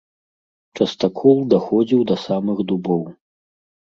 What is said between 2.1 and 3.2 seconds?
да самых дубоў.